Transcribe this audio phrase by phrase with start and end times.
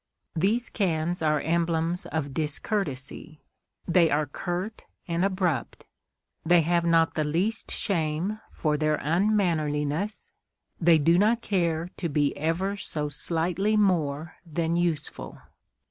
[0.35, 3.39] These cans are emblems of discourtesy;
[3.87, 5.85] they are curt and abrupt,
[6.43, 10.31] they have not the least shame for their unmannerliness,
[10.79, 15.37] they do not care to be ever so slightly more than useful.